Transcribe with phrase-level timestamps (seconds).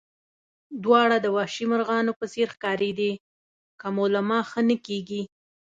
[0.83, 3.11] دواړه د وحشي مرغانو په څېر ښکارېدې،
[3.79, 5.21] که مو له ما ښه نه کېږي.